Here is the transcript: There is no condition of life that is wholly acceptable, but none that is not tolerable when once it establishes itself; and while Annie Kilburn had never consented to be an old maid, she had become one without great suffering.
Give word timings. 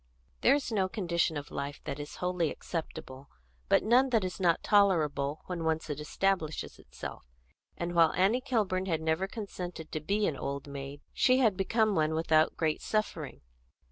There 0.41 0.55
is 0.55 0.71
no 0.71 0.89
condition 0.89 1.37
of 1.37 1.51
life 1.51 1.79
that 1.83 1.99
is 1.99 2.15
wholly 2.15 2.49
acceptable, 2.49 3.29
but 3.69 3.83
none 3.83 4.09
that 4.09 4.23
is 4.23 4.39
not 4.39 4.63
tolerable 4.63 5.43
when 5.45 5.63
once 5.63 5.91
it 5.91 5.99
establishes 5.99 6.79
itself; 6.79 7.23
and 7.77 7.93
while 7.93 8.11
Annie 8.13 8.41
Kilburn 8.41 8.87
had 8.87 8.99
never 9.03 9.27
consented 9.27 9.91
to 9.91 9.99
be 9.99 10.25
an 10.25 10.35
old 10.35 10.65
maid, 10.65 11.01
she 11.13 11.37
had 11.37 11.55
become 11.55 11.93
one 11.93 12.15
without 12.15 12.57
great 12.57 12.81
suffering. 12.81 13.41